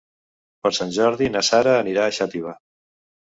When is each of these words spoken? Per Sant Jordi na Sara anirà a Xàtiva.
Per 0.63 0.71
Sant 0.77 0.93
Jordi 0.95 1.27
na 1.33 1.43
Sara 1.49 1.75
anirà 1.83 2.07
a 2.07 2.15
Xàtiva. 2.21 2.57